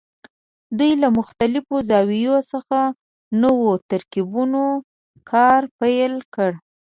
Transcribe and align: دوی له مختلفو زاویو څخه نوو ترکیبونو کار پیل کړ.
دوی 0.77 0.91
له 1.01 1.07
مختلفو 1.19 1.75
زاویو 1.89 2.35
څخه 2.51 2.79
نوو 3.41 3.71
ترکیبونو 3.91 4.63
کار 5.31 5.61
پیل 5.79 6.13
کړ. 6.33 6.51